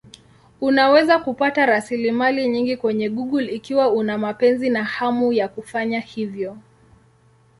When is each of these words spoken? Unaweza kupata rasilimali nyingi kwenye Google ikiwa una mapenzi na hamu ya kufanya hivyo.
Unaweza 0.61 1.19
kupata 1.19 1.65
rasilimali 1.65 2.49
nyingi 2.49 2.77
kwenye 2.77 3.09
Google 3.09 3.45
ikiwa 3.51 3.91
una 3.91 4.17
mapenzi 4.17 4.69
na 4.69 4.83
hamu 4.83 5.33
ya 5.33 5.47
kufanya 5.47 5.99
hivyo. 5.99 6.57